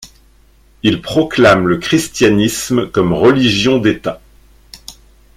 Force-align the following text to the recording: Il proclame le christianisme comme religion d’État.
Il 0.81 0.99
proclame 1.03 1.67
le 1.67 1.77
christianisme 1.77 2.89
comme 2.89 3.13
religion 3.13 3.77
d’État. 3.77 4.19